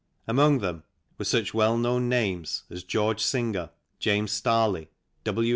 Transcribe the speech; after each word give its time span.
Among 0.27 0.57
them 0.61 0.81
were 1.19 1.25
such 1.25 1.53
well 1.53 1.77
known 1.77 2.09
names 2.09 2.63
as 2.71 2.83
George 2.83 3.19
Singer, 3.21 3.69
James 3.99 4.31
Starley, 4.31 4.87
W. 5.25 5.49